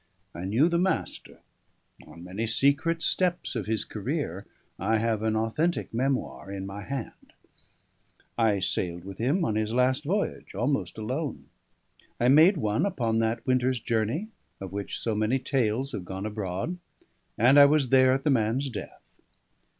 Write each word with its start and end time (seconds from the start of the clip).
I 0.33 0.45
knew 0.45 0.67
the 0.67 0.79
Master; 0.79 1.41
on 2.07 2.23
many 2.23 2.47
secret 2.47 3.03
steps 3.03 3.55
of 3.55 3.67
his 3.67 3.85
career 3.85 4.47
I 4.79 4.97
have 4.97 5.21
an 5.21 5.35
authentic 5.35 5.93
memoir 5.93 6.51
in 6.51 6.65
my 6.65 6.81
hand; 6.81 7.33
I 8.35 8.61
sailed 8.61 9.05
with 9.05 9.19
him 9.19 9.45
on 9.45 9.53
his 9.53 9.75
last 9.75 10.03
voyage 10.05 10.55
almost 10.55 10.97
alone; 10.97 11.49
I 12.19 12.29
made 12.29 12.57
one 12.57 12.83
upon 12.83 13.19
that 13.19 13.45
winter's 13.45 13.79
journey 13.79 14.29
of 14.59 14.71
which 14.73 14.97
so 14.99 15.13
many 15.13 15.37
tales 15.37 15.91
have 15.91 16.03
gone 16.03 16.25
abroad; 16.25 16.79
and 17.37 17.59
I 17.59 17.65
was 17.65 17.89
there 17.89 18.11
at 18.11 18.23
the 18.23 18.31
man's 18.31 18.71
death. 18.71 19.03